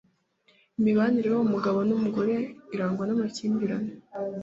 [0.79, 2.35] Imibanire y’uwo mugabo n’umugore
[2.73, 3.93] irangwa n’amakimbirane